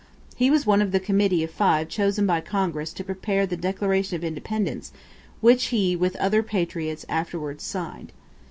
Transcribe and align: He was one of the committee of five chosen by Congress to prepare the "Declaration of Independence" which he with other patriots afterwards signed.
He 0.35 0.49
was 0.49 0.65
one 0.65 0.81
of 0.81 0.91
the 0.91 0.99
committee 0.99 1.43
of 1.43 1.51
five 1.51 1.87
chosen 1.87 2.25
by 2.25 2.41
Congress 2.41 2.91
to 2.93 3.03
prepare 3.03 3.45
the 3.45 3.55
"Declaration 3.55 4.15
of 4.15 4.23
Independence" 4.23 4.91
which 5.41 5.65
he 5.65 5.95
with 5.95 6.15
other 6.15 6.41
patriots 6.41 7.05
afterwards 7.07 7.63
signed. 7.63 8.11